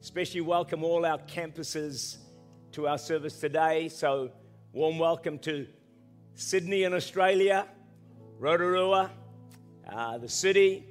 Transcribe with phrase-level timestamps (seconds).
[0.00, 2.18] especially welcome all our campuses
[2.72, 3.88] to our service today.
[3.88, 4.30] So,
[4.72, 5.66] warm welcome to
[6.34, 7.66] Sydney in Australia,
[8.38, 9.10] Rotorua,
[9.90, 10.84] uh, the city,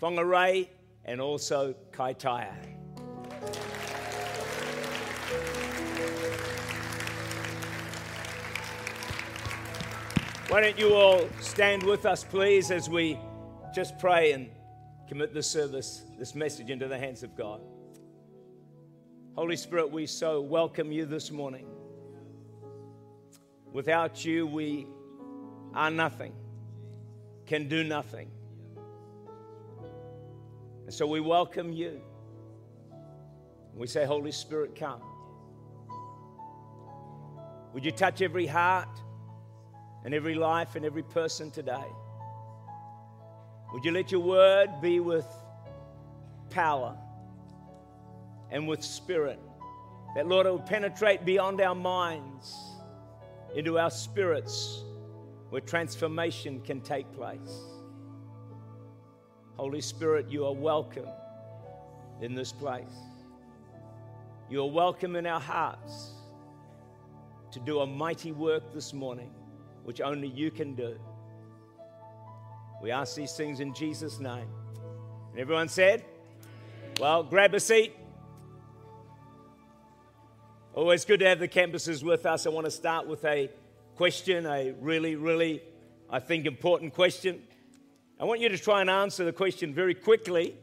[0.00, 0.68] Whangarei,
[1.04, 2.54] and also Kaitaia.
[10.48, 13.18] Why don't you all stand with us, please, as we
[13.74, 14.48] just pray and
[15.08, 17.60] commit this service, this message into the hands of God.
[19.36, 21.66] Holy Spirit, we so welcome you this morning.
[23.72, 24.86] Without you, we
[25.74, 26.32] are nothing,
[27.46, 28.30] can do nothing.
[30.84, 32.00] And so we welcome you.
[33.74, 35.02] We say, Holy Spirit, come.
[37.74, 38.88] Would you touch every heart?
[40.06, 41.84] and every life and every person today.
[43.72, 45.26] Would you let your word be with
[46.48, 46.96] power
[48.56, 49.38] and with spirit?
[50.14, 52.56] That, Lord, it will penetrate beyond our minds
[53.54, 54.82] into our spirits
[55.50, 57.64] where transformation can take place.
[59.58, 61.08] Holy Spirit, you are welcome
[62.22, 62.96] in this place.
[64.48, 66.12] You are welcome in our hearts
[67.50, 69.30] to do a mighty work this morning
[69.84, 70.98] which only you can do.
[72.82, 74.48] We ask these things in Jesus' name.
[75.32, 76.06] And everyone said,
[76.98, 77.92] Well, grab a seat.
[80.76, 82.44] Always good to have the campuses with us.
[82.44, 83.50] I want to start with a
[83.94, 85.62] question, a really, really,
[86.10, 87.42] I think, important question.
[88.20, 90.54] I want you to try and answer the question very quickly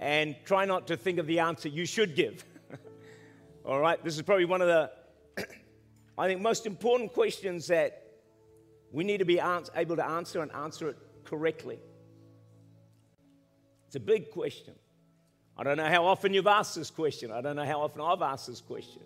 [0.00, 2.44] and try not to think of the answer you should give.
[3.64, 4.90] All right, this is probably one of the,
[6.18, 8.02] I think, most important questions that
[8.90, 11.78] we need to be able to answer and answer it correctly.
[13.86, 14.74] It's a big question.
[15.56, 17.30] I don't know how often you've asked this question.
[17.30, 19.02] I don't know how often I've asked this question.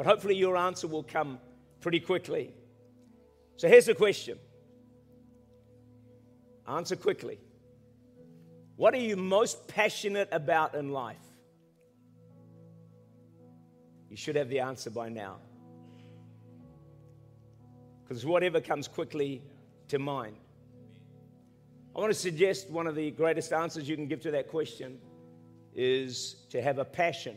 [0.00, 1.38] But hopefully your answer will come
[1.82, 2.54] pretty quickly.
[3.56, 4.38] So here's the question
[6.66, 7.38] Answer quickly.
[8.76, 11.20] What are you most passionate about in life?
[14.08, 15.36] You should have the answer by now
[18.02, 19.42] because whatever comes quickly
[19.88, 20.36] to mind.
[21.94, 24.98] I want to suggest one of the greatest answers you can give to that question
[25.74, 27.36] is to have a passion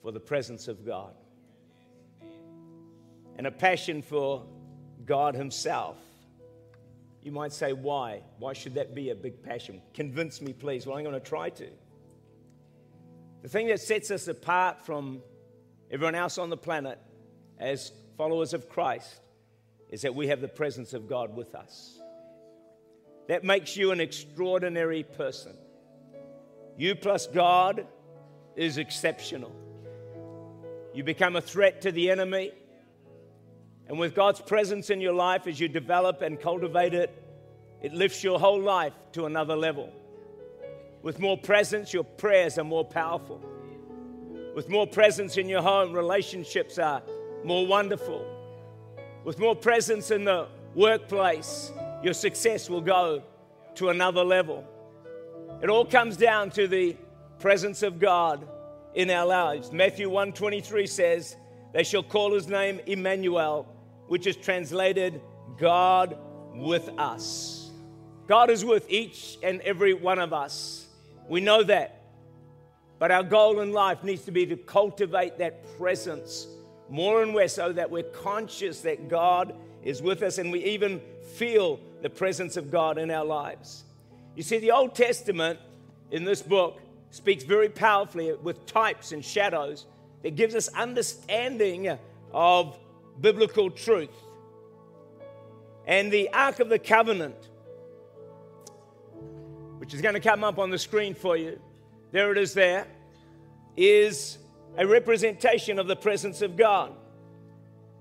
[0.00, 1.12] for the presence of God
[3.38, 4.44] and a passion for
[5.06, 5.96] God Himself.
[7.22, 8.22] You might say, why?
[8.38, 9.80] Why should that be a big passion?
[9.94, 10.86] Convince me, please.
[10.86, 11.68] Well, I'm going to try to.
[13.42, 15.22] The thing that sets us apart from
[15.90, 16.98] everyone else on the planet
[17.58, 19.20] as followers of Christ
[19.90, 21.98] is that we have the presence of God with us.
[23.28, 25.56] That makes you an extraordinary person.
[26.76, 27.86] You plus God
[28.56, 29.54] is exceptional.
[30.94, 32.52] You become a threat to the enemy.
[33.88, 37.10] And with God's presence in your life, as you develop and cultivate it,
[37.82, 39.90] it lifts your whole life to another level.
[41.02, 43.40] With more presence, your prayers are more powerful.
[44.54, 47.02] With more presence in your home, relationships are
[47.44, 48.38] more wonderful
[49.28, 51.70] with more presence in the workplace,
[52.02, 53.22] your success will go
[53.74, 54.64] to another level.
[55.62, 56.96] It all comes down to the
[57.38, 58.48] presence of God
[58.94, 59.70] in our lives.
[59.70, 61.36] Matthew 1:23 says,
[61.72, 63.66] "They shall call his name Emmanuel,
[64.08, 65.20] which is translated
[65.56, 66.18] God
[66.54, 67.70] with us."
[68.26, 70.86] God is with each and every one of us.
[71.28, 72.02] We know that.
[72.98, 76.46] But our goal in life needs to be to cultivate that presence
[76.88, 81.00] more and more so that we're conscious that God is with us and we even
[81.36, 83.84] feel the presence of God in our lives.
[84.34, 85.58] You see, the Old Testament
[86.10, 86.80] in this book
[87.10, 89.86] speaks very powerfully with types and shadows
[90.22, 91.98] that gives us understanding
[92.32, 92.78] of
[93.20, 94.14] biblical truth.
[95.86, 97.48] And the Ark of the Covenant,
[99.78, 101.58] which is going to come up on the screen for you,
[102.12, 102.86] there it is there,
[103.76, 104.38] is
[104.76, 106.92] a representation of the presence of God.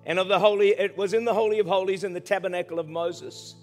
[0.05, 2.87] And of the holy it was in the holy of holies in the tabernacle of
[2.87, 3.55] Moses.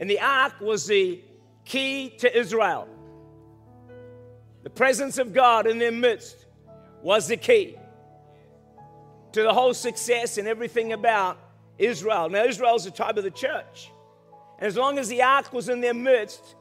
[0.00, 1.22] And the ark was the
[1.64, 2.88] key to Israel.
[4.64, 6.46] The presence of God in their midst
[7.02, 7.76] was the key
[9.32, 11.38] to the whole success and everything about
[11.78, 13.90] Israel now Israel's a type of the church
[14.58, 16.56] and as long as the ark was in their midst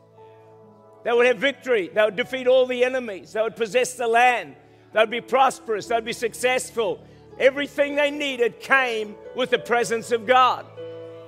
[1.03, 4.55] they would have victory they would defeat all the enemies they would possess the land
[4.93, 5.87] They'd be prosperous.
[5.87, 7.03] They'd be successful.
[7.39, 10.65] Everything they needed came with the presence of God.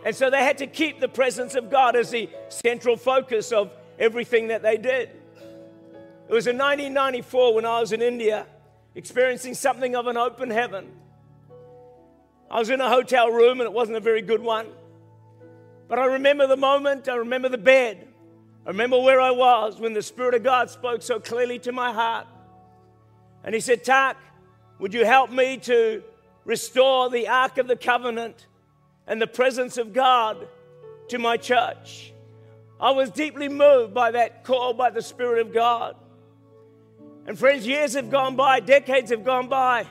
[0.06, 3.72] And so they had to keep the presence of God as the central focus of
[4.00, 5.10] everything that they did.
[6.30, 8.46] It was in 1994 when I was in India,
[8.96, 10.90] experiencing something of an open heaven.
[12.52, 14.68] I was in a hotel room and it wasn't a very good one.
[15.88, 18.08] But I remember the moment, I remember the bed,
[18.66, 21.92] I remember where I was when the Spirit of God spoke so clearly to my
[21.92, 22.28] heart.
[23.44, 24.18] And He said, Tak,
[24.80, 26.04] would you help me to
[26.46, 28.48] restore the Ark of the Covenant
[29.08, 30.48] and the presence of God
[31.10, 32.14] to my church?
[32.80, 35.96] I was deeply moved by that call by the Spirit of God.
[37.28, 39.86] And friends, years have gone by, decades have gone by.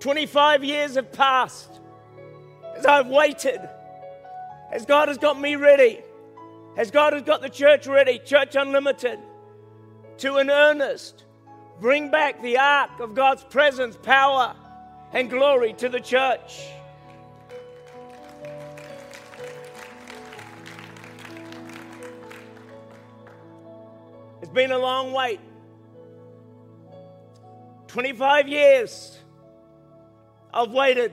[0.00, 1.80] 25 years have passed
[2.76, 3.60] as I've waited,
[4.70, 6.00] as God has got me ready,
[6.76, 9.18] as God has got the church ready, Church Unlimited,
[10.18, 11.24] to an earnest
[11.80, 14.54] bring back the ark of God's presence, power,
[15.12, 16.66] and glory to the church.
[24.40, 25.40] It's been a long wait.
[27.88, 29.17] 25 years.
[30.52, 31.12] I've waited.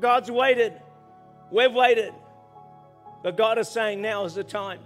[0.00, 0.74] God's waited.
[1.50, 2.12] We've waited.
[3.22, 4.80] But God is saying now is the time.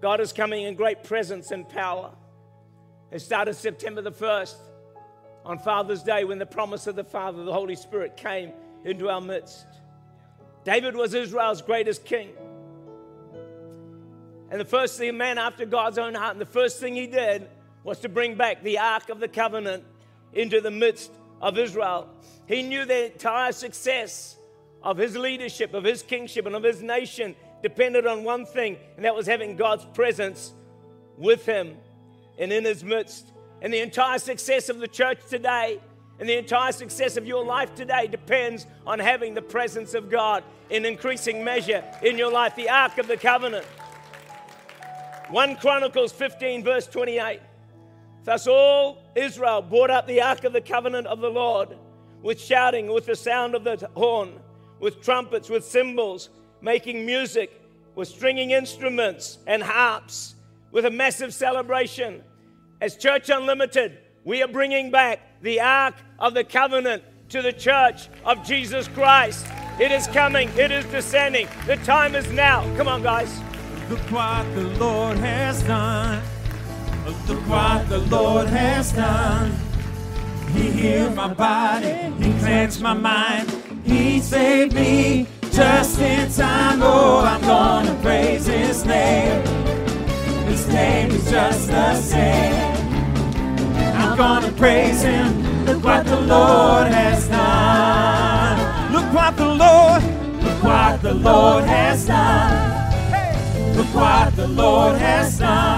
[0.00, 2.12] God is coming in great presence and power.
[3.10, 4.56] It started September the 1st
[5.44, 8.52] on Father's Day when the promise of the Father, the Holy Spirit, came
[8.84, 9.66] into our midst.
[10.64, 12.30] David was Israel's greatest king.
[14.50, 17.48] And the first thing, man after God's own heart, and the first thing he did
[17.84, 19.84] was to bring back the Ark of the Covenant
[20.32, 21.10] into the midst
[21.40, 22.08] of Israel.
[22.46, 24.36] He knew the entire success
[24.82, 29.04] of his leadership, of his kingship, and of his nation depended on one thing, and
[29.04, 30.52] that was having God's presence
[31.16, 31.76] with him
[32.38, 33.32] and in his midst.
[33.62, 35.80] And the entire success of the church today
[36.18, 40.44] and the entire success of your life today depends on having the presence of God
[40.70, 43.66] in increasing measure in your life, the Ark of the Covenant.
[45.30, 47.40] 1 Chronicles 15, verse 28.
[48.26, 51.78] Thus all Israel brought up the Ark of the Covenant of the Lord
[52.22, 54.40] with shouting, with the sound of the horn,
[54.80, 56.30] with trumpets, with cymbals,
[56.60, 57.62] making music,
[57.94, 60.34] with stringing instruments and harps,
[60.72, 62.20] with a massive celebration.
[62.80, 68.08] As Church Unlimited, we are bringing back the Ark of the Covenant to the Church
[68.24, 69.46] of Jesus Christ.
[69.78, 71.46] It is coming, it is descending.
[71.66, 72.62] The time is now.
[72.76, 73.40] Come on, guys.
[73.88, 76.35] Look what the Lord has done.
[77.06, 79.52] Look what the Lord has done.
[80.52, 83.48] He healed my body, He cleansed my mind,
[83.84, 86.80] He saved me just in time.
[86.82, 89.40] Oh, I'm gonna praise His name.
[90.48, 92.76] His name is just the same.
[93.94, 95.64] I'm gonna praise Him.
[95.64, 98.92] Look what the Lord has done.
[98.92, 100.02] Look what the Lord,
[100.42, 103.76] look what the Lord has done.
[103.76, 105.75] Look what the Lord has done.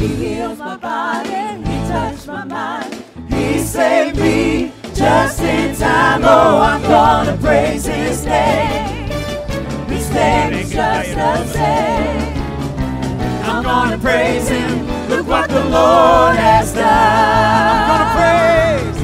[0.00, 3.04] He heals my body, He touched my mind.
[3.28, 6.22] He saved me just in time.
[6.24, 9.10] Oh, I'm gonna praise His name.
[9.90, 12.32] His name is just the same.
[13.44, 14.88] I'm gonna praise Him.
[15.10, 16.86] Look what the Lord has done.
[17.76, 18.98] I'm gonna praise.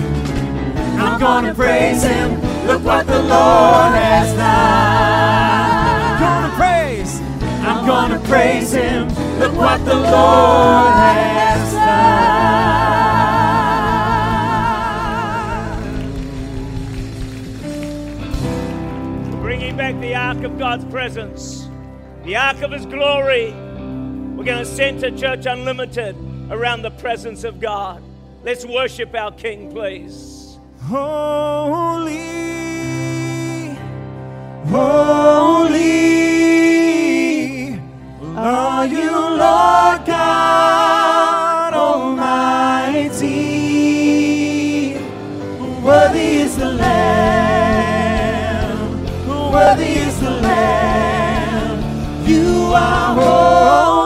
[0.99, 2.41] I'm gonna praise Him.
[2.67, 6.07] Look what the Lord has done.
[6.09, 7.21] I'm Gonna praise.
[7.69, 9.26] I'm gonna praise Him.
[9.67, 12.07] What the Lord has done.
[19.41, 21.69] bringing back the ark of God's presence,
[22.23, 23.51] the ark of His glory.
[23.51, 26.15] We're going to center Church Unlimited
[26.49, 28.01] around the presence of God.
[28.45, 30.61] Let's worship our King, please.
[30.83, 32.21] Holy,
[34.69, 36.26] holy
[38.37, 43.27] are you, Lord God Almighty.
[45.83, 48.19] Worthy is the Lamb,
[49.53, 51.79] worthy is the Lamb.
[52.27, 54.06] You are holy,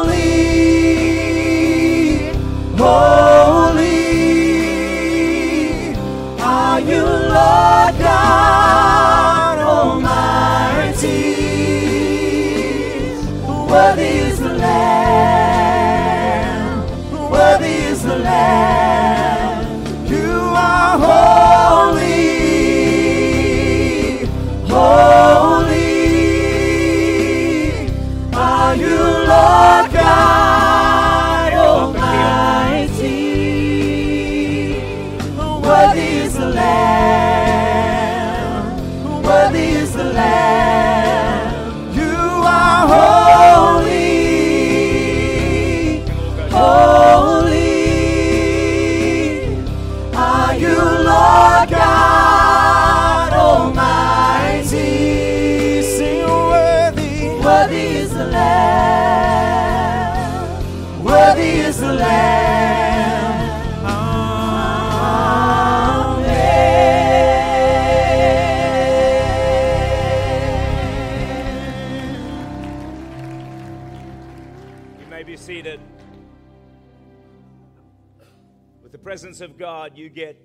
[78.90, 80.44] With the presence of God, you get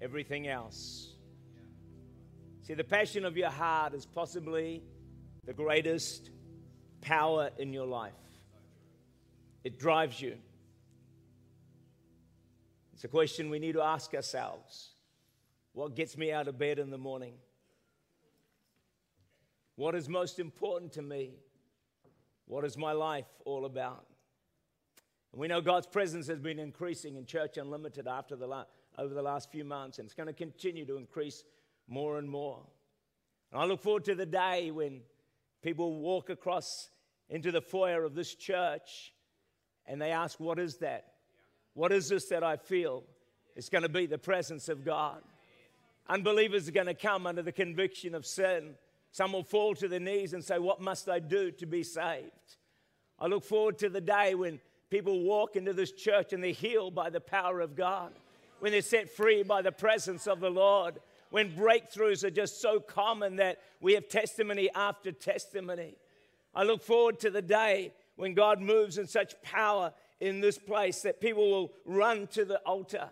[0.00, 1.12] everything else.
[2.62, 4.82] See, the passion of your heart is possibly
[5.44, 6.30] the greatest
[7.02, 8.14] power in your life.
[9.64, 10.38] It drives you.
[12.94, 14.92] It's a question we need to ask ourselves.
[15.74, 17.34] What gets me out of bed in the morning?
[19.76, 21.34] What is most important to me?
[22.46, 24.07] What is my life all about?
[25.32, 28.64] And we know God's presence has been increasing in Church Unlimited after the la-
[28.96, 31.44] over the last few months, and it's going to continue to increase
[31.86, 32.62] more and more.
[33.52, 35.00] And I look forward to the day when
[35.62, 36.90] people walk across
[37.30, 39.12] into the foyer of this church
[39.86, 41.12] and they ask, What is that?
[41.74, 43.04] What is this that I feel?
[43.56, 45.22] It's going to be the presence of God.
[46.08, 48.74] Unbelievers are going to come under the conviction of sin.
[49.10, 52.56] Some will fall to their knees and say, What must I do to be saved?
[53.18, 56.94] I look forward to the day when people walk into this church and they're healed
[56.94, 58.12] by the power of God,
[58.60, 62.80] when they're set free by the presence of the Lord, when breakthroughs are just so
[62.80, 65.96] common that we have testimony after testimony.
[66.54, 71.02] I look forward to the day when God moves in such power in this place
[71.02, 73.08] that people will run to the altar.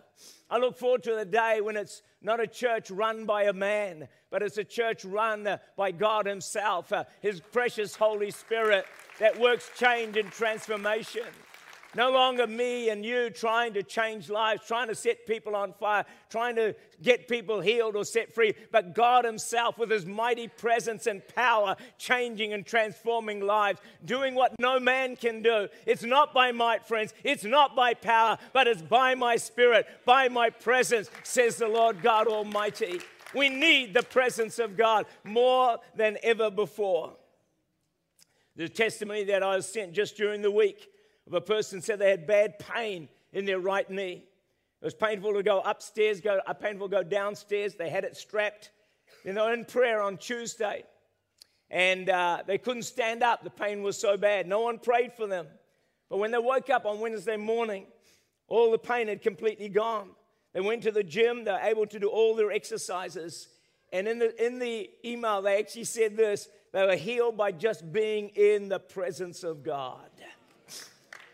[0.49, 4.09] I look forward to the day when it's not a church run by a man,
[4.29, 8.85] but it's a church run by God Himself, uh, His precious Holy Spirit
[9.19, 11.23] that works change and transformation.
[11.95, 16.05] No longer me and you trying to change lives, trying to set people on fire,
[16.29, 21.07] trying to get people healed or set free, but God Himself with His mighty presence
[21.07, 25.69] and power changing and transforming lives, doing what no man can do.
[25.85, 30.27] It's not by might, friends, it's not by power, but it's by my Spirit, by
[30.27, 32.99] my presence, says the Lord God Almighty.
[33.33, 37.13] We need the presence of God more than ever before.
[38.55, 40.89] The testimony that I was sent just during the week
[41.27, 44.23] of a person said they had bad pain in their right knee.
[44.81, 47.75] It was painful to go upstairs, go uh, painful to go downstairs.
[47.75, 48.71] They had it strapped.
[49.25, 50.83] Then they in prayer on Tuesday,
[51.69, 53.43] and uh, they couldn't stand up.
[53.43, 54.47] The pain was so bad.
[54.47, 55.47] No one prayed for them.
[56.09, 57.87] But when they woke up on Wednesday morning,
[58.47, 60.11] all the pain had completely gone.
[60.53, 61.43] They went to the gym.
[61.43, 63.49] They were able to do all their exercises.
[63.91, 67.91] And in the, in the email, they actually said this they were healed by just
[67.91, 70.09] being in the presence of God.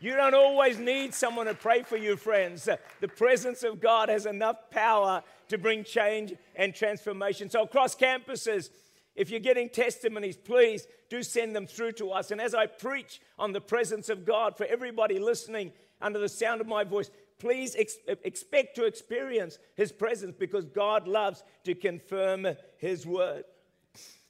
[0.04, 2.68] You don't always need someone to pray for you, friends.
[3.00, 7.50] The presence of God has enough power to bring change and transformation.
[7.50, 8.70] So, across campuses,
[9.16, 12.32] if you're getting testimonies, please do send them through to us.
[12.32, 16.60] And as I preach on the presence of God for everybody listening under the sound
[16.60, 17.96] of my voice, please ex-
[18.26, 22.46] expect to experience His presence because God loves to confirm
[22.76, 23.46] His word.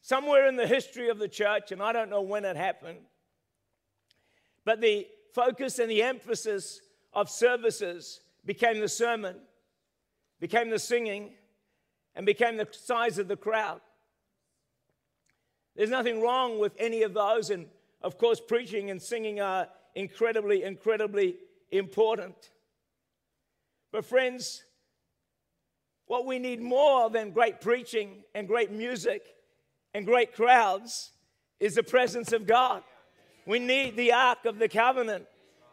[0.03, 2.99] Somewhere in the history of the church, and I don't know when it happened,
[4.65, 6.81] but the focus and the emphasis
[7.13, 9.35] of services became the sermon,
[10.39, 11.31] became the singing,
[12.15, 13.81] and became the size of the crowd.
[15.75, 17.67] There's nothing wrong with any of those, and
[18.01, 21.37] of course, preaching and singing are incredibly, incredibly
[21.71, 22.51] important.
[23.91, 24.63] But, friends,
[26.05, 29.23] what we need more than great preaching and great music
[29.93, 31.11] and great crowds
[31.59, 32.83] is the presence of God.
[33.45, 35.25] We need the Ark of the Covenant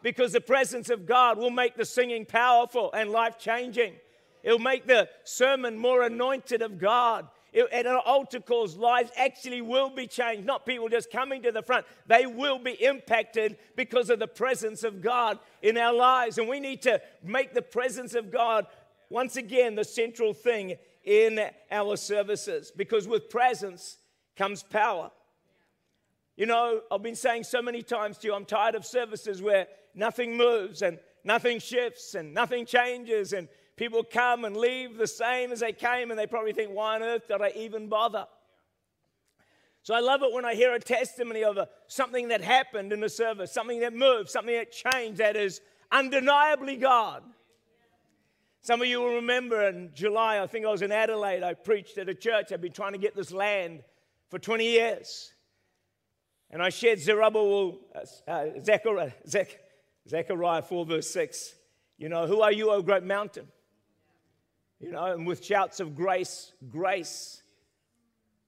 [0.02, 3.94] because the presence of God will make the singing powerful and life changing.
[4.42, 7.28] It'll make the sermon more anointed of God.
[7.52, 11.52] It, and our altar calls lives actually will be changed, not people just coming to
[11.52, 11.84] the front.
[12.06, 16.38] They will be impacted because of the presence of God in our lives.
[16.38, 18.66] And we need to make the presence of God
[19.10, 23.98] once again the central thing in our services because with presence
[24.36, 25.10] comes power.
[26.40, 29.66] You know, I've been saying so many times to you, I'm tired of services where
[29.94, 35.52] nothing moves and nothing shifts and nothing changes and people come and leave the same
[35.52, 38.26] as they came and they probably think, why on earth did I even bother?
[39.82, 43.00] So I love it when I hear a testimony of a, something that happened in
[43.00, 45.60] the service, something that moved, something that changed that is
[45.92, 47.22] undeniably God.
[48.62, 51.98] Some of you will remember in July, I think I was in Adelaide, I preached
[51.98, 52.50] at a church.
[52.50, 53.82] I'd been trying to get this land
[54.30, 55.34] for 20 years.
[56.50, 59.58] And I shared Zerubbabel, uh, uh Zechariah, Zech,
[60.08, 61.54] Zechariah 4, verse 6.
[61.98, 63.46] You know, who are you, O great mountain?
[64.80, 67.42] You know, and with shouts of grace, grace,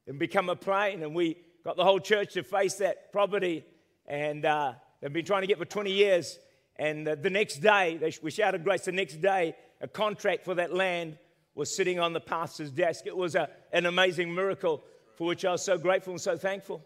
[0.07, 1.03] and become a plain.
[1.03, 3.65] And we got the whole church to face that property.
[4.07, 6.39] And uh, they've been trying to get for 20 years.
[6.77, 8.87] And the next day, they, we shouted grace.
[8.87, 11.19] The next day, a contract for that land
[11.55, 13.07] was sitting on the pastor's desk.
[13.07, 14.83] It was a, an amazing miracle
[15.17, 16.83] for which I was so grateful and so thankful.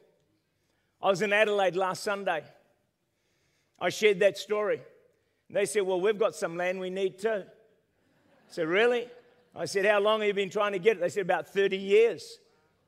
[1.03, 2.43] I was in Adelaide last Sunday.
[3.79, 4.81] I shared that story.
[5.51, 7.45] They said, Well, we've got some land we need too.
[7.45, 9.09] I said, Really?
[9.55, 11.01] I said, How long have you been trying to get it?
[11.01, 12.39] They said, About 30 years.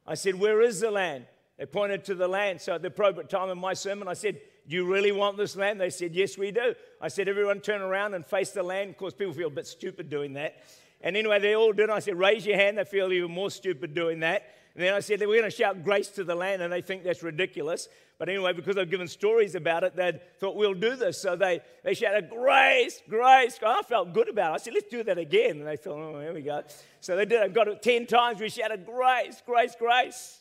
[0.06, 1.26] I said, Where is the land?
[1.58, 2.60] They pointed to the land.
[2.60, 5.56] So at the appropriate time in my sermon, I said, Do you really want this
[5.56, 5.80] land?
[5.80, 6.74] They said, Yes, we do.
[7.00, 8.90] I said, Everyone turn around and face the land.
[8.90, 10.64] Of course, people feel a bit stupid doing that.
[11.00, 11.90] And anyway, they all did.
[11.90, 12.78] I said, Raise your hand.
[12.78, 14.54] They feel even more stupid doing that.
[14.78, 16.62] And then I said, We're going to shout grace to the land.
[16.62, 17.88] And they think that's ridiculous.
[18.16, 21.20] But anyway, because I've given stories about it, they thought we'll do this.
[21.20, 23.58] So they, they shouted, Grace, grace.
[23.61, 24.54] Oh, I felt good about it.
[24.54, 25.58] I said, Let's do that again.
[25.58, 26.62] And they thought, Oh, here we go.
[27.00, 27.42] So they did.
[27.42, 28.40] I got it 10 times.
[28.40, 30.38] We shouted, Grace, grace, grace.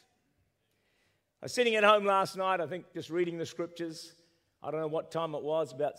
[1.41, 4.13] I was sitting at home last night, I think just reading the scriptures.
[4.61, 5.95] I don't know what time it was, about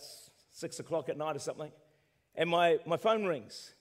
[0.51, 1.73] six o'clock at night or something.
[2.35, 3.73] And my, my phone rings.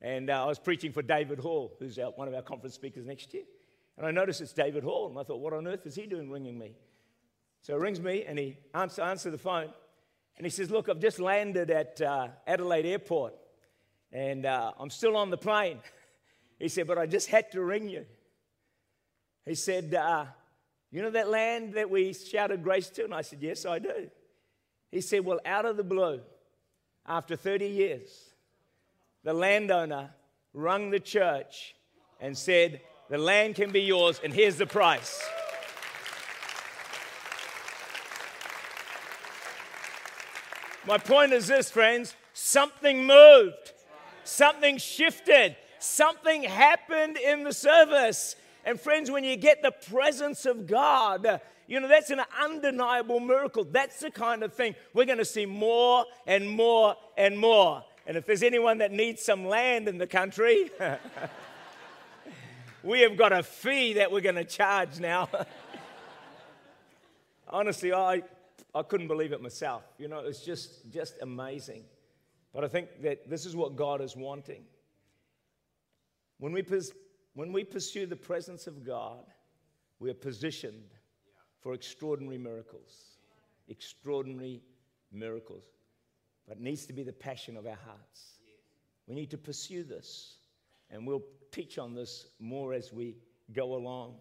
[0.00, 3.06] And uh, I was preaching for David Hall, who's our, one of our conference speakers
[3.06, 3.44] next year.
[3.96, 6.30] And I noticed it's David Hall, and I thought, what on earth is he doing
[6.30, 6.74] ringing me?
[7.62, 9.70] So he rings me, and he answers answer the phone.
[10.36, 13.34] And he says, Look, I've just landed at uh, Adelaide Airport,
[14.12, 15.80] and uh, I'm still on the plane.
[16.60, 18.06] He said, But I just had to ring you.
[19.44, 20.26] He said, uh,
[20.92, 23.04] You know that land that we shouted grace to?
[23.04, 24.08] And I said, Yes, I do.
[24.92, 26.20] He said, Well, out of the blue,
[27.04, 28.33] after 30 years,
[29.24, 30.10] the landowner
[30.52, 31.74] rung the church
[32.20, 35.20] and said, The land can be yours, and here's the price.
[40.86, 43.72] My point is this, friends something moved,
[44.24, 48.36] something shifted, something happened in the service.
[48.66, 53.64] And friends, when you get the presence of God, you know, that's an undeniable miracle.
[53.64, 57.82] That's the kind of thing we're going to see more and more and more.
[58.06, 60.70] And if there's anyone that needs some land in the country,
[62.82, 65.28] we have got a fee that we're going to charge now.
[67.48, 68.22] Honestly, I,
[68.74, 69.84] I couldn't believe it myself.
[69.98, 71.84] You know, it's just, just amazing.
[72.52, 74.64] But I think that this is what God is wanting.
[76.38, 76.62] When we
[77.34, 79.24] when we pursue the presence of God,
[79.98, 80.94] we are positioned
[81.60, 83.18] for extraordinary miracles.
[83.68, 84.60] Extraordinary
[85.10, 85.64] miracles.
[86.46, 88.38] But it needs to be the passion of our hearts.
[89.06, 90.36] We need to pursue this.
[90.90, 93.16] And we'll teach on this more as we
[93.52, 94.16] go along.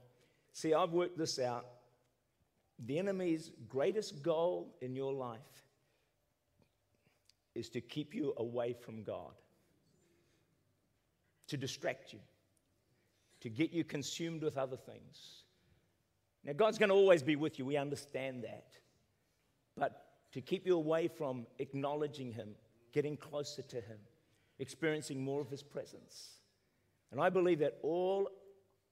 [0.54, 1.66] See, I've worked this out.
[2.86, 5.40] The enemy's greatest goal in your life
[7.56, 9.34] is to keep you away from God,
[11.48, 12.20] to distract you
[13.44, 15.44] to get you consumed with other things.
[16.46, 17.66] Now, God's going to always be with you.
[17.66, 18.68] We understand that.
[19.76, 20.03] But
[20.34, 22.50] to keep you away from acknowledging Him,
[22.92, 23.98] getting closer to Him,
[24.60, 26.32] experiencing more of His presence.
[27.12, 28.30] And I believe that all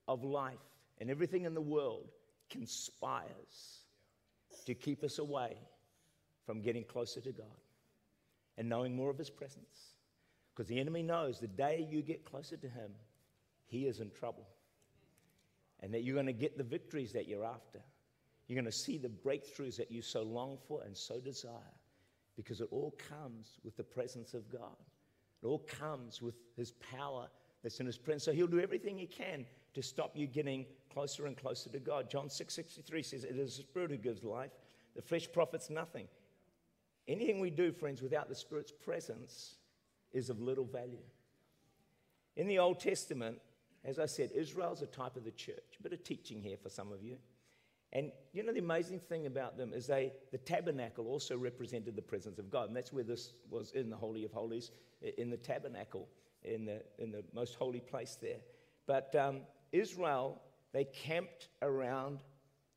[0.08, 0.58] of life
[1.00, 2.10] and everything in the world
[2.50, 3.80] conspires
[4.66, 5.58] to keep us away
[6.46, 7.48] from getting closer to God
[8.58, 9.96] and knowing more of His presence.
[10.54, 12.92] Because the enemy knows the day you get closer to Him,
[13.72, 14.48] he is in trouble.
[15.80, 17.80] And that you're going to get the victories that you're after.
[18.48, 21.76] You're going to see the breakthroughs that you so long for and so desire
[22.36, 24.76] because it all comes with the presence of God.
[25.44, 27.28] It all comes with His power
[27.64, 28.24] that's in His presence.
[28.24, 32.10] So He'll do everything He can to stop you getting closer and closer to God.
[32.10, 34.52] John 6 63 says, It is the Spirit who gives life,
[34.96, 36.08] the flesh profits nothing.
[37.08, 39.56] Anything we do, friends, without the Spirit's presence
[40.12, 41.04] is of little value.
[42.36, 43.40] In the Old Testament,
[43.84, 45.78] as I said, Israel's a type of the church.
[45.80, 47.18] A bit of teaching here for some of you.
[47.94, 52.02] And you know, the amazing thing about them is they, the tabernacle also represented the
[52.02, 52.68] presence of God.
[52.68, 54.72] And that's where this was in the Holy of Holies,
[55.18, 56.08] in the tabernacle,
[56.44, 58.38] in the, in the most holy place there.
[58.88, 60.42] But um, Israel,
[60.74, 62.20] they camped around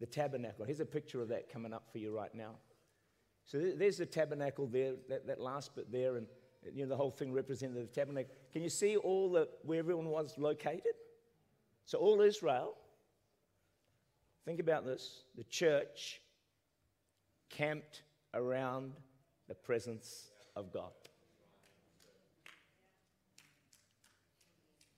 [0.00, 0.64] the tabernacle.
[0.64, 2.56] Here's a picture of that coming up for you right now.
[3.46, 6.26] So there's the tabernacle there, that, that last bit there, and
[6.72, 8.34] you know, the whole thing represented the tabernacle.
[8.52, 10.94] Can you see all the, where everyone was located?
[11.84, 12.74] So all Israel,
[14.44, 16.20] think about this, the church
[17.50, 18.02] camped
[18.32, 18.92] around
[19.48, 20.92] the presence of God.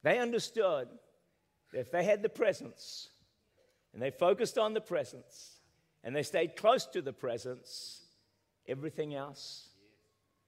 [0.02, 0.88] They understood
[1.72, 3.08] that if they had the presence
[3.92, 5.56] and they focused on the presence
[6.04, 8.02] and they stayed close to the presence,
[8.68, 9.68] everything else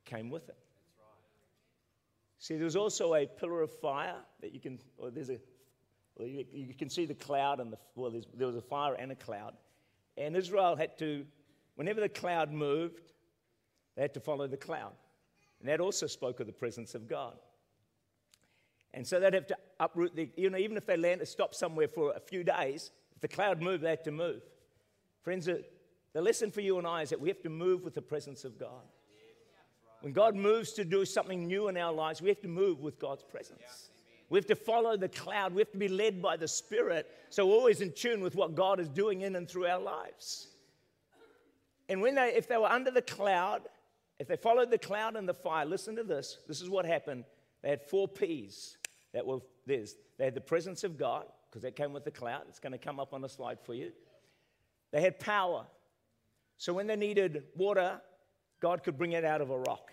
[0.04, 0.56] came with it.
[2.38, 5.38] See, there's also a pillar of fire that you can, or there's a,
[6.18, 9.12] well, you, you, can see the cloud and the, well, there was a fire and
[9.12, 9.54] a cloud.
[10.16, 11.24] And Israel had to,
[11.76, 13.12] whenever the cloud moved,
[13.94, 14.92] they had to follow the cloud.
[15.60, 17.36] And that also spoke of the presence of God.
[18.94, 21.88] And so they'd have to uproot the, you know, even if they landed, stop somewhere
[21.88, 24.42] for a few days, if the cloud moved, they had to move.
[25.22, 28.02] Friends, the lesson for you and I is that we have to move with the
[28.02, 28.82] presence of God.
[30.00, 32.98] When God moves to do something new in our lives, we have to move with
[32.98, 33.90] God's presence.
[34.30, 35.54] We have to follow the cloud.
[35.54, 37.10] We have to be led by the Spirit.
[37.30, 40.48] So always in tune with what God is doing in and through our lives.
[41.88, 43.62] And when they, if they were under the cloud,
[44.18, 46.38] if they followed the cloud and the fire, listen to this.
[46.46, 47.24] This is what happened.
[47.62, 48.76] They had four P's
[49.14, 49.94] that were this.
[50.18, 52.42] They had the presence of God, because that came with the cloud.
[52.48, 53.92] It's going to come up on the slide for you.
[54.90, 55.64] They had power.
[56.58, 58.00] So when they needed water,
[58.60, 59.92] God could bring it out of a rock.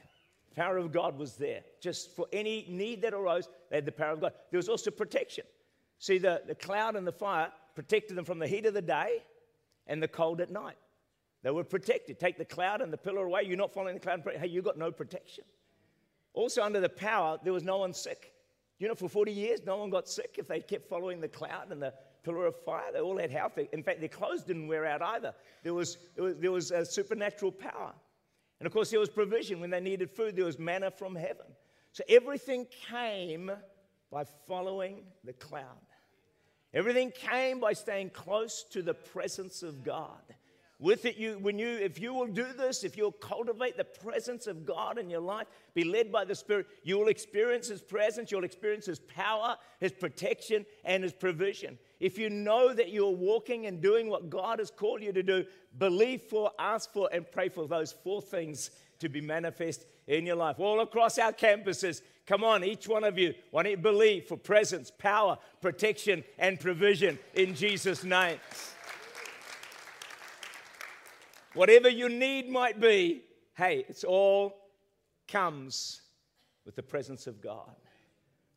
[0.55, 1.61] Power of God was there.
[1.81, 4.33] Just for any need that arose, they had the power of God.
[4.51, 5.43] There was also protection.
[5.99, 9.23] See, the, the cloud and the fire protected them from the heat of the day
[9.87, 10.77] and the cold at night.
[11.43, 12.19] They were protected.
[12.19, 14.23] Take the cloud and the pillar away, you're not following the cloud.
[14.39, 15.43] Hey, you got no protection.
[16.33, 18.33] Also, under the power, there was no one sick.
[18.79, 21.71] You know, for 40 years, no one got sick if they kept following the cloud
[21.71, 22.91] and the pillar of fire.
[22.91, 23.57] They all had health.
[23.71, 25.33] In fact, their clothes didn't wear out either.
[25.63, 27.93] There was, was, there was a supernatural power.
[28.59, 29.59] And of course, there was provision.
[29.59, 31.45] When they needed food, there was manna from heaven.
[31.91, 33.51] So everything came
[34.11, 35.63] by following the cloud.
[36.73, 40.21] Everything came by staying close to the presence of God.
[40.77, 44.45] With it, you, when you, if you will do this, if you'll cultivate the presence
[44.45, 48.29] of God in your life, be led by the Spirit, you will experience His presence,
[48.29, 51.77] you'll experience His power, His protection, and His provision.
[52.01, 55.45] If you know that you're walking and doing what God has called you to do,
[55.77, 60.35] believe for, ask for, and pray for those four things to be manifest in your
[60.35, 60.59] life.
[60.59, 64.35] All across our campuses, come on, each one of you, why don't you believe for
[64.35, 68.39] presence, power, protection, and provision in Jesus' name?
[71.55, 73.23] Whatever your need might be,
[73.55, 74.53] hey, it's all
[75.27, 76.01] comes
[76.65, 77.75] with the presence of God,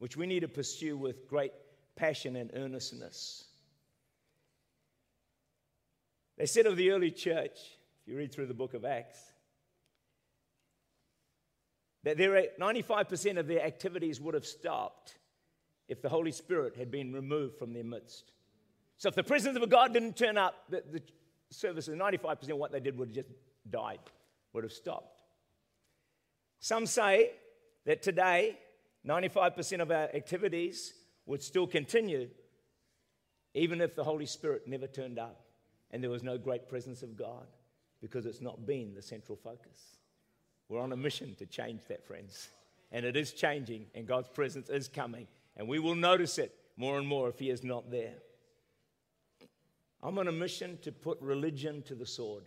[0.00, 1.52] which we need to pursue with great
[1.94, 3.44] passion and earnestness.
[6.36, 7.56] They said of the early church,
[8.02, 9.20] if you read through the book of Acts,
[12.02, 15.18] that there 95% of their activities would have stopped
[15.88, 18.32] if the Holy Spirit had been removed from their midst.
[18.96, 21.02] So if the presence of God didn't turn up, the, the
[21.50, 23.28] services, 95% of what they did would have just
[23.70, 24.00] died,
[24.52, 25.20] would have stopped.
[26.60, 27.32] Some say
[27.86, 28.58] that today,
[29.06, 30.92] 95% of our activities
[31.26, 32.28] would still continue
[33.54, 35.40] even if the Holy Spirit never turned up
[35.90, 37.46] and there was no great presence of God
[38.00, 39.96] because it's not been the central focus.
[40.68, 42.48] We're on a mission to change that, friends.
[42.92, 45.26] And it is changing, and God's presence is coming.
[45.56, 48.14] And we will notice it more and more if He is not there.
[50.02, 52.44] I'm on a mission to put religion to the sword.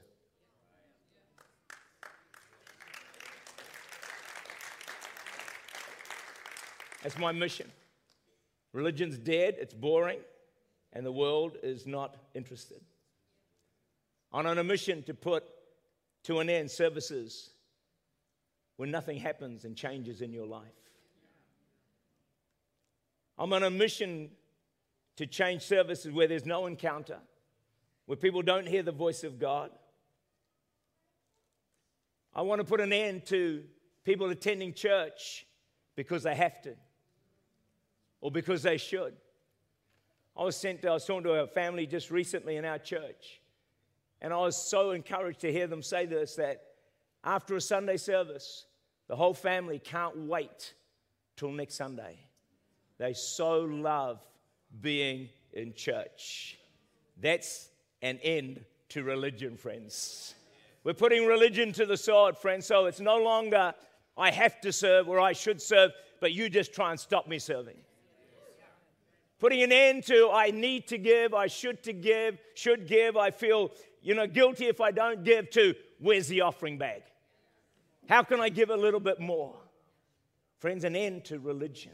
[7.03, 7.69] That's my mission.
[8.73, 10.19] Religion's dead, it's boring,
[10.93, 12.79] and the world is not interested.
[14.31, 15.43] I'm on a mission to put
[16.23, 17.49] to an end services
[18.77, 20.67] when nothing happens and changes in your life.
[23.37, 24.29] I'm on a mission
[25.17, 27.17] to change services where there's no encounter
[28.11, 29.69] where people don't hear the voice of God.
[32.35, 33.63] I want to put an end to
[34.03, 35.45] people attending church
[35.95, 36.73] because they have to
[38.19, 39.13] or because they should.
[40.35, 43.39] I was sent to, I was talking to a family just recently in our church,
[44.21, 46.63] and I was so encouraged to hear them say this that
[47.23, 48.65] after a Sunday service,
[49.07, 50.73] the whole family can't wait
[51.37, 52.19] till next Sunday.
[52.97, 54.19] They so love
[54.81, 56.57] being in church.
[57.15, 57.70] That's
[58.01, 60.35] an end to religion, friends.
[60.83, 63.73] We're putting religion to the sword, friends, so it's no longer
[64.17, 67.39] I have to serve or I should serve, but you just try and stop me
[67.39, 67.77] serving.
[69.39, 73.31] Putting an end to I need to give, I should to give, should give, I
[73.31, 77.03] feel, you know, guilty if I don't give to where's the offering bag?
[78.07, 79.55] How can I give a little bit more?
[80.59, 81.93] Friends, an end to religion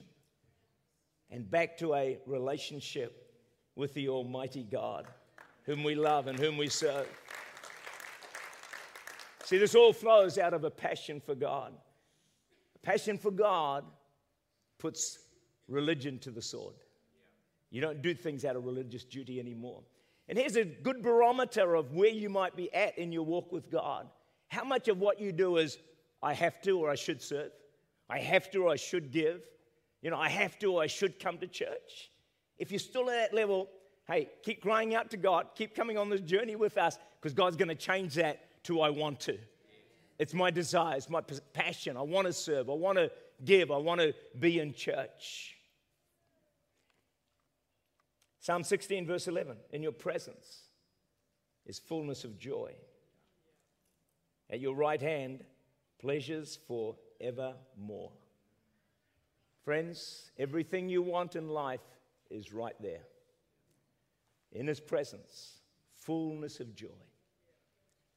[1.30, 3.34] and back to a relationship
[3.76, 5.08] with the Almighty God
[5.68, 7.08] whom we love and whom we serve.
[9.44, 11.74] See, this all flows out of a passion for God.
[12.76, 13.86] A passion for God
[14.80, 15.20] puts
[15.68, 16.76] religion to the sword.
[17.70, 19.84] You don't do things out of religious duty anymore.
[20.30, 23.70] And here's a good barometer of where you might be at in your walk with
[23.70, 24.08] God.
[24.48, 25.78] How much of what you do is,
[26.24, 27.52] I have to or I should serve?
[28.10, 29.42] I have to or I should give?
[30.02, 32.12] You know, I have to or I should come to church?
[32.58, 33.70] If you're still at that level,
[34.08, 37.56] hey, keep crying out to God, keep coming on this journey with us, because God's
[37.56, 39.38] going to change that to I want to.
[40.20, 41.22] It's my desire, it's my
[41.54, 41.96] passion.
[41.96, 43.12] I want to serve, I want to
[43.46, 45.56] give, I want to be in church.
[48.40, 50.62] Psalm 16, verse 11 In your presence
[51.66, 52.74] is fullness of joy.
[54.50, 55.44] At your right hand
[56.00, 58.12] pleasures forevermore.
[59.64, 61.82] Friends, everything you want in life
[62.30, 63.02] is right there.
[64.52, 65.60] In His presence,
[65.98, 66.88] fullness of joy.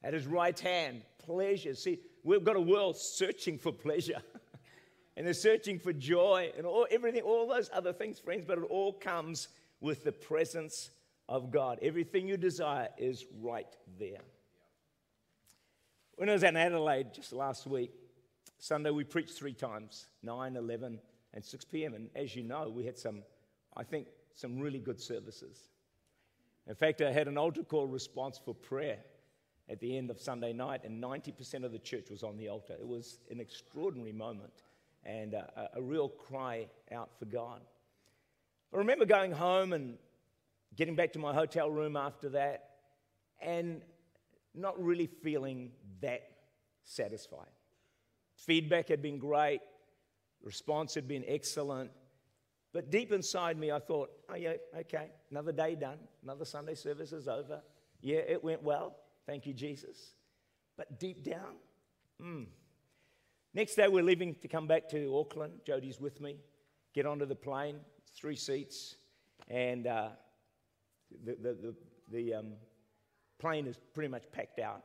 [0.03, 1.75] At His right hand, pleasure.
[1.75, 4.23] See, we've got a world searching for pleasure.
[5.17, 8.65] and they're searching for joy and all, everything, all those other things, friends, but it
[8.65, 9.49] all comes
[9.81, 10.91] with the presence
[11.29, 11.79] of God.
[11.83, 13.67] Everything you desire is right
[13.99, 14.23] there.
[16.17, 17.93] When I was in Adelaide just last week,
[18.59, 20.99] Sunday we preached three times 9, 11,
[21.33, 21.95] and 6 p.m.
[21.95, 23.23] And as you know, we had some,
[23.77, 25.70] I think, some really good services.
[26.67, 28.99] In fact, I had an altar call response for prayer
[29.69, 32.75] at the end of Sunday night, and 90% of the church was on the altar.
[32.75, 34.63] It was an extraordinary moment
[35.05, 37.61] and a, a real cry out for God.
[38.75, 39.97] I remember going home and
[40.77, 42.71] getting back to my hotel room after that
[43.41, 43.83] and
[44.55, 45.71] not really feeling
[46.01, 46.23] that
[46.85, 47.51] satisfied.
[48.37, 49.61] Feedback had been great,
[50.43, 51.91] response had been excellent,
[52.73, 57.13] but deep inside me, I thought, oh, yeah, okay, another day done, another Sunday service
[57.13, 57.61] is over.
[58.01, 58.97] Yeah, it went well.
[59.27, 60.15] Thank you, Jesus.
[60.77, 61.57] But deep down,
[62.21, 62.45] hmm.
[63.53, 65.55] Next day, we're leaving to come back to Auckland.
[65.67, 66.37] Jody's with me.
[66.95, 67.81] Get onto the plane,
[68.15, 68.95] three seats,
[69.49, 70.11] and uh,
[71.25, 71.75] the, the, the,
[72.11, 72.53] the um,
[73.41, 74.85] plane is pretty much packed out.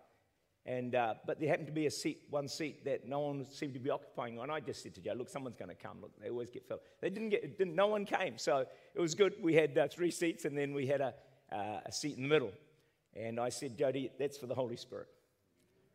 [0.67, 3.75] And, uh, but there happened to be a seat, one seat that no one seemed
[3.75, 4.39] to be occupying.
[4.39, 6.01] And I just said to Joe, look, someone's going to come.
[6.01, 6.79] Look, they always get filled.
[7.01, 8.39] They didn't get, didn't, no one came.
[8.39, 9.35] So it was good.
[9.41, 11.13] We had uh, three seats and then we had a,
[11.51, 12.51] uh, a seat in the middle.
[13.15, 15.07] And I said, Jody, that's for the Holy Spirit.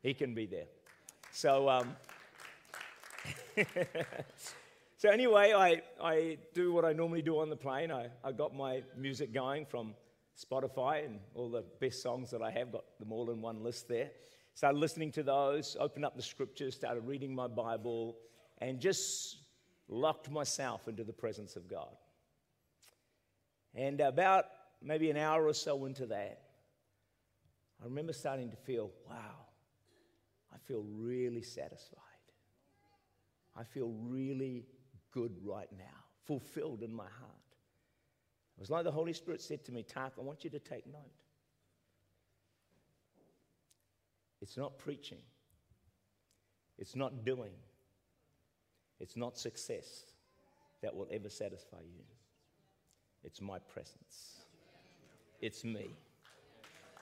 [0.02, 0.66] He can be there.
[1.32, 1.96] So, um,
[4.96, 7.90] so anyway, I, I do what I normally do on the plane.
[7.90, 9.94] I, I got my music going from
[10.38, 13.88] Spotify and all the best songs that I have, got them all in one list
[13.88, 14.10] there.
[14.60, 18.18] Started listening to those, opened up the scriptures, started reading my Bible,
[18.58, 19.38] and just
[19.88, 21.96] locked myself into the presence of God.
[23.74, 24.44] And about
[24.82, 26.42] maybe an hour or so into that,
[27.80, 29.46] I remember starting to feel, wow,
[30.52, 32.02] I feel really satisfied.
[33.56, 34.66] I feel really
[35.10, 37.54] good right now, fulfilled in my heart.
[38.58, 40.86] It was like the Holy Spirit said to me, Tak, I want you to take
[40.86, 41.29] note.
[44.42, 45.18] It's not preaching,
[46.78, 47.52] it's not doing,
[48.98, 50.04] it's not success
[50.82, 52.04] that will ever satisfy you.
[53.22, 54.38] It's my presence,
[55.40, 55.90] it's me.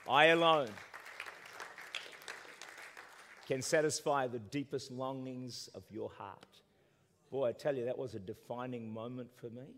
[0.09, 0.69] I alone
[3.47, 6.45] can satisfy the deepest longings of your heart.
[7.31, 9.75] Boy, I tell you, that was a defining moment for me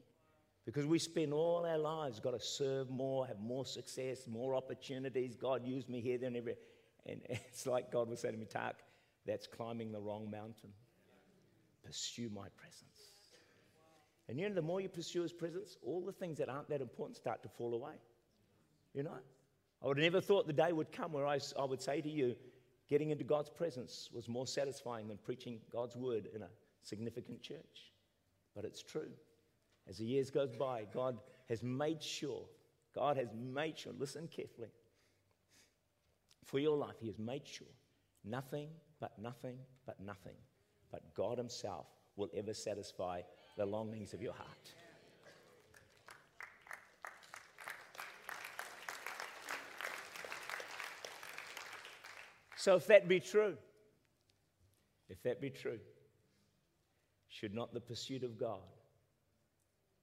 [0.65, 5.36] because we spend all our lives got to serve more, have more success, more opportunities.
[5.36, 6.56] God used me here, then every.
[7.05, 8.83] And it's like God was saying to me, Tak,
[9.25, 10.69] that's climbing the wrong mountain.
[11.83, 13.11] Pursue my presence.
[14.29, 16.81] And you know, the more you pursue his presence, all the things that aren't that
[16.81, 17.95] important start to fall away.
[18.93, 19.17] You know?
[19.83, 22.09] I would have never thought the day would come where I, I would say to
[22.09, 22.35] you,
[22.87, 26.49] getting into God's presence was more satisfying than preaching God's word in a
[26.83, 27.91] significant church.
[28.55, 29.09] But it's true.
[29.89, 31.17] As the years goes by, God
[31.49, 32.45] has made sure,
[32.93, 34.69] God has made sure, listen carefully,
[36.45, 37.67] for your life, He has made sure
[38.23, 40.36] nothing but nothing but nothing
[40.91, 43.21] but God Himself will ever satisfy
[43.58, 44.73] the longings of your heart.
[52.62, 53.58] So, if that be true,
[55.10, 55.80] if that be true,
[57.27, 58.60] should not the pursuit of God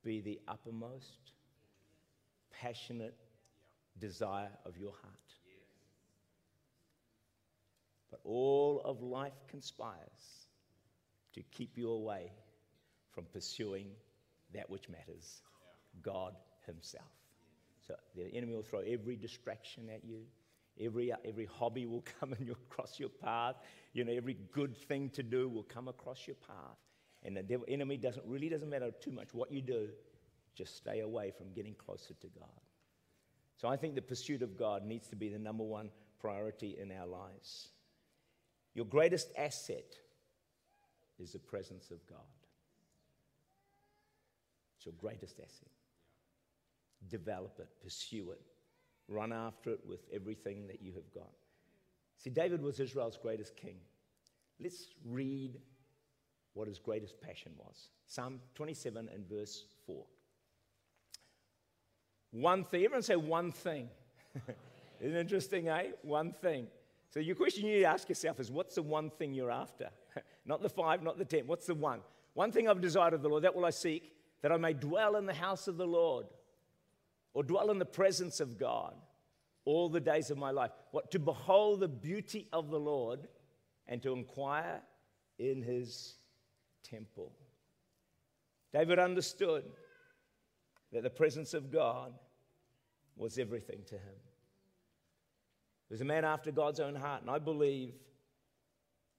[0.02, 1.32] be the uppermost,
[2.50, 3.14] passionate
[4.00, 5.14] desire of your heart?
[8.10, 10.46] But all of life conspires
[11.34, 12.32] to keep you away
[13.10, 13.88] from pursuing
[14.54, 15.42] that which matters
[16.02, 16.34] God
[16.66, 17.04] Himself.
[17.86, 20.24] So the enemy will throw every distraction at you
[20.80, 23.56] Every, uh, every hobby will come and you'll cross your path.
[23.92, 26.76] You know, every good thing to do will come across your path.
[27.24, 29.88] And the devil, enemy doesn't really doesn't matter too much what you do.
[30.54, 32.48] Just stay away from getting closer to God.
[33.56, 35.90] So I think the pursuit of God needs to be the number one
[36.20, 37.68] priority in our lives.
[38.78, 39.96] Your greatest asset
[41.18, 42.30] is the presence of God.
[44.76, 45.72] It's your greatest asset.
[47.08, 48.40] Develop it, pursue it,
[49.08, 51.32] Run after it with everything that you have got.
[52.18, 53.78] See, David was Israel's greatest king.
[54.60, 55.58] Let's read
[56.54, 57.88] what his greatest passion was.
[58.06, 60.04] Psalm 27 and verse 4.
[62.30, 63.88] One thing, everyone say one thing.
[65.00, 65.86] Isn't interesting, eh?
[66.02, 66.68] One thing.
[67.10, 69.88] So, your question you need to ask yourself is what's the one thing you're after?
[70.46, 71.46] Not the five, not the ten.
[71.46, 72.00] What's the one?
[72.34, 75.16] One thing I've desired of the Lord, that will I seek, that I may dwell
[75.16, 76.26] in the house of the Lord
[77.34, 78.94] or dwell in the presence of God
[79.64, 80.70] all the days of my life.
[80.92, 81.10] What?
[81.10, 83.28] To behold the beauty of the Lord
[83.86, 84.80] and to inquire
[85.38, 86.14] in his
[86.82, 87.32] temple.
[88.72, 89.64] David understood
[90.92, 92.12] that the presence of God
[93.16, 94.14] was everything to him.
[95.90, 97.94] Was a man after God's own heart, and I believe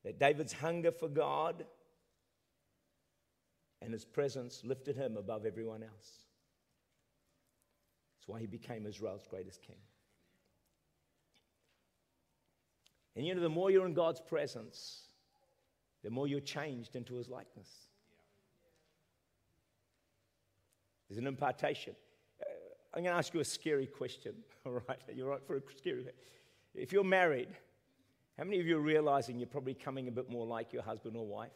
[0.03, 1.65] that David's hunger for God
[3.81, 6.25] and his presence lifted him above everyone else.
[8.15, 9.77] That's why he became Israel's greatest king.
[13.15, 15.01] And you know, the more you're in God's presence,
[16.03, 17.69] the more you're changed into his likeness.
[21.09, 21.95] There's an impartation.
[22.39, 22.45] Uh,
[22.93, 24.35] I'm going to ask you a scary question.
[24.65, 26.05] All right, you're right for a scary.
[26.73, 27.49] If you're married,
[28.37, 31.15] how many of you are realizing you're probably coming a bit more like your husband
[31.17, 31.51] or wife?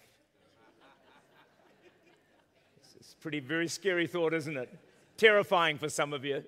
[3.00, 4.70] It's a pretty very scary thought, isn't it?
[5.18, 6.44] Terrifying for some of you.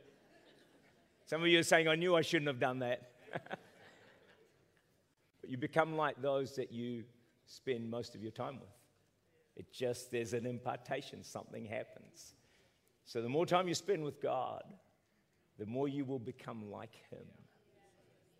[1.25, 3.09] Some of you are saying, I knew I shouldn't have done that.
[5.41, 7.03] but you become like those that you
[7.45, 8.69] spend most of your time with.
[9.55, 12.33] It just, there's an impartation, something happens.
[13.05, 14.63] So the more time you spend with God,
[15.57, 17.25] the more you will become like Him.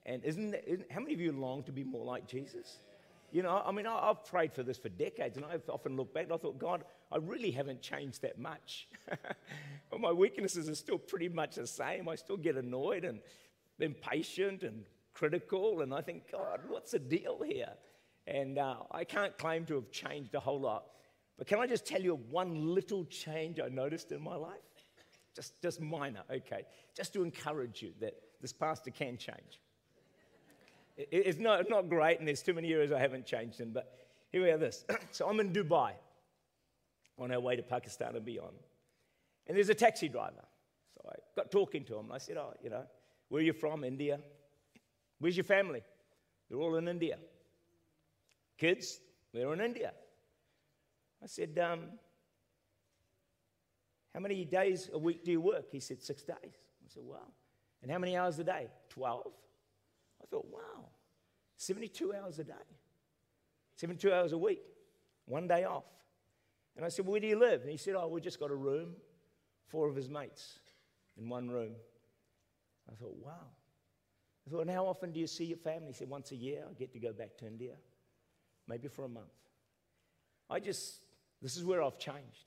[0.06, 2.78] And isn't, isn't how many of you long to be more like Jesus?
[3.32, 6.14] You know, I mean, I, have prayed for this for decades, and I've often looked
[6.14, 8.88] back and I thought, God, I really haven't changed that much.
[9.90, 12.08] but my weaknesses are still pretty much the same.
[12.08, 13.20] I still get annoyed and
[13.80, 17.74] impatient and critical, and I think, God, what's the deal here?
[18.28, 20.86] And uh, I can't claim to have changed a whole lot.
[21.38, 24.60] But can I just tell you one little change I noticed in my life?
[25.36, 26.64] Just, just minor, okay.
[26.96, 29.60] Just to encourage you that this pastor can change.
[30.98, 33.94] It, it's not, not great, and there's too many areas I haven't changed in, but
[34.32, 34.86] here we have this.
[35.12, 35.92] so I'm in Dubai
[37.18, 38.56] on our way to Pakistan and beyond.
[39.48, 40.44] And there's a taxi driver.
[40.94, 42.12] So I got talking to him.
[42.12, 42.84] I said, Oh, you know,
[43.30, 43.84] where are you from?
[43.84, 44.20] India.
[45.20, 45.84] Where's your family?
[46.50, 47.18] They're all in India.
[48.58, 49.00] Kids,
[49.34, 49.94] they're in India.
[51.24, 51.82] I said, um,
[54.14, 55.66] How many days a week do you work?
[55.72, 56.36] He said, Six days.
[56.42, 57.28] I said, Wow.
[57.82, 58.68] And how many hours a day?
[58.90, 59.28] 12.
[60.26, 60.90] I thought, Wow,
[61.58, 62.54] 72 hours a day,
[63.76, 64.64] 72 hours a week,
[65.26, 65.86] one day off.
[66.76, 67.62] And I said, well, Where do you live?
[67.62, 68.96] And he said, Oh, we just got a room,
[69.68, 70.60] four of his mates
[71.18, 71.74] in one room.
[72.92, 73.52] I thought, Wow.
[74.48, 75.88] I thought, and how often do you see your family?
[75.88, 77.76] He said, Once a year, I get to go back to India,
[78.68, 79.28] maybe for a month.
[80.50, 81.02] I just
[81.42, 82.46] this is where I've changed.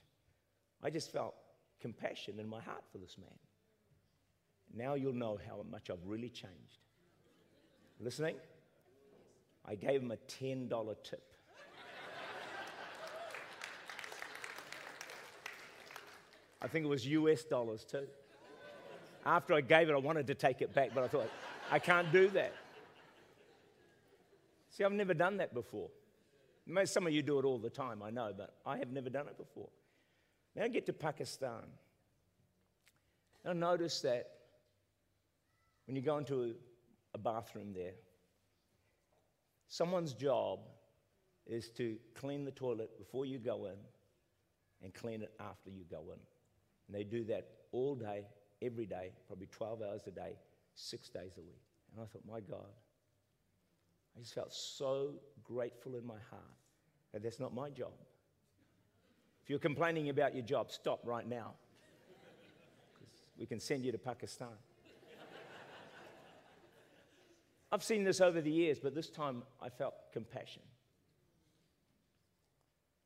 [0.83, 1.35] I just felt
[1.81, 3.39] compassion in my heart for this man.
[4.75, 6.79] Now you'll know how much I've really changed.
[8.01, 8.37] Listening?
[9.67, 11.23] I gave him a $10 tip.
[16.61, 18.07] I think it was US dollars too.
[19.25, 21.31] After I gave it, I wanted to take it back, but I thought,
[21.71, 22.53] I can't do that.
[24.71, 25.89] See, I've never done that before.
[26.85, 29.27] Some of you do it all the time, I know, but I have never done
[29.27, 29.69] it before.
[30.55, 31.63] Now I get to Pakistan.
[33.45, 34.31] I notice that
[35.87, 36.55] when you go into
[37.15, 37.95] a bathroom there,
[39.69, 40.61] someone's job
[41.47, 43.77] is to clean the toilet before you go in
[44.83, 46.19] and clean it after you go in.
[46.87, 48.27] And they do that all day,
[48.63, 50.37] every day, probably 12 hours a day,
[50.75, 51.63] six days a week.
[51.95, 52.73] And I thought, my God,
[54.17, 56.43] I just felt so grateful in my heart
[57.13, 57.93] that that's not my job.
[59.43, 61.55] If you're complaining about your job, stop right now.
[63.39, 64.49] We can send you to Pakistan.
[67.71, 70.63] I've seen this over the years, but this time I felt compassion.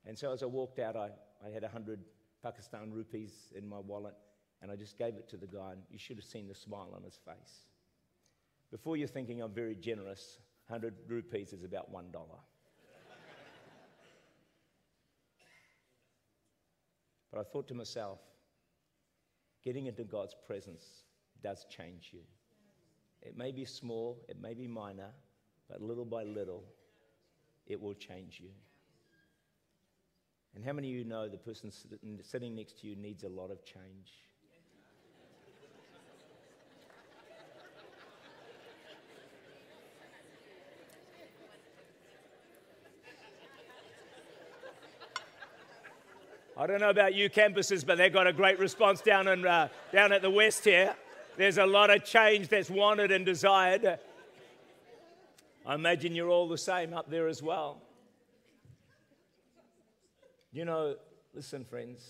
[0.05, 1.09] And so as I walked out, I,
[1.45, 1.99] I had 100
[2.41, 4.15] Pakistan rupees in my wallet,
[4.61, 6.93] and I just gave it to the guy, and you should have seen the smile
[6.95, 7.67] on his face.
[8.71, 12.11] Before you're thinking I'm very generous, 100 rupees is about $1.
[17.31, 18.19] but I thought to myself,
[19.63, 21.03] getting into God's presence
[21.41, 22.21] does change you.
[23.23, 25.09] It may be small, it may be minor,
[25.69, 26.65] but little by little,
[27.65, 28.49] it will change you.
[30.55, 31.71] And how many of you know the person
[32.21, 34.11] sitting next to you needs a lot of change?
[46.55, 49.69] I don't know about you campuses, but they've got a great response down, in, uh,
[49.91, 50.95] down at the west here.
[51.35, 53.99] There's a lot of change that's wanted and desired.
[55.65, 57.81] I imagine you're all the same up there as well.
[60.51, 60.95] You know,
[61.33, 62.07] listen, friends,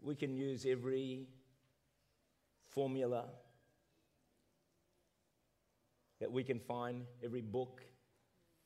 [0.00, 1.26] we can use every
[2.68, 3.26] formula
[6.20, 7.82] that we can find, every book,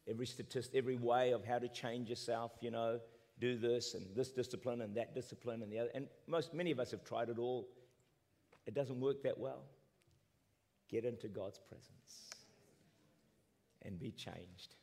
[0.09, 3.01] every statistic, every way of how to change yourself, you know,
[3.41, 5.91] do this and this discipline and that discipline and the other.
[5.95, 7.67] And most, many of us have tried it all.
[8.67, 9.63] It doesn't work that well.
[10.89, 12.31] Get into God's presence
[13.83, 14.77] and be changed,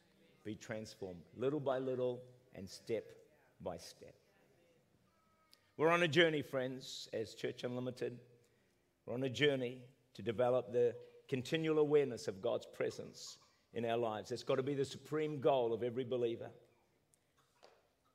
[0.43, 2.21] be transformed, little by little
[2.55, 3.05] and step
[3.61, 4.15] by step.
[5.77, 8.19] We're on a journey, friends, as Church Unlimited.
[9.05, 9.79] We're on a journey
[10.13, 10.95] to develop the
[11.27, 13.37] continual awareness of God's presence
[13.73, 14.31] in our lives.
[14.31, 16.49] It's got to be the supreme goal of every believer.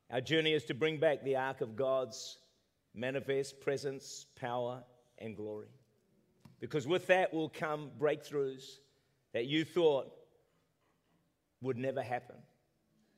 [0.09, 2.37] Our journey is to bring back the ark of God's
[2.95, 4.83] manifest presence, power,
[5.19, 5.67] and glory.
[6.59, 8.77] Because with that will come breakthroughs
[9.33, 10.11] that you thought
[11.61, 12.35] would never happen.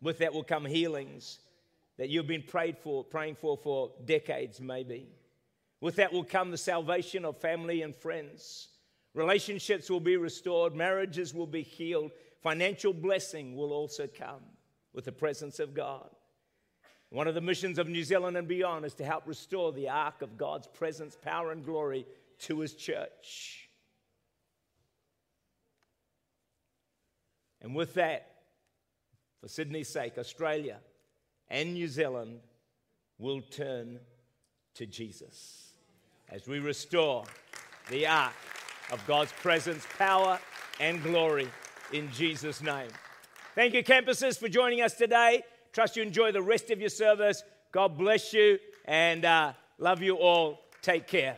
[0.01, 1.39] With that will come healings
[1.97, 5.07] that you've been prayed for, praying for for decades, maybe.
[5.79, 8.69] With that will come the salvation of family and friends.
[9.13, 14.41] Relationships will be restored, marriages will be healed, financial blessing will also come
[14.93, 16.09] with the presence of God.
[17.11, 20.21] One of the missions of New Zealand and beyond is to help restore the ark
[20.21, 22.05] of God's presence, power, and glory
[22.39, 23.69] to his church.
[27.61, 28.27] And with that,
[29.41, 30.77] for Sydney's sake, Australia
[31.49, 32.39] and New Zealand
[33.19, 33.99] will turn
[34.75, 35.73] to Jesus
[36.29, 37.25] as we restore
[37.89, 38.33] the ark
[38.89, 40.39] of God's presence, power,
[40.79, 41.49] and glory
[41.91, 42.89] in Jesus' name.
[43.53, 45.43] Thank you, campuses, for joining us today.
[45.73, 47.43] Trust you enjoy the rest of your service.
[47.71, 50.59] God bless you and uh, love you all.
[50.81, 51.37] Take care.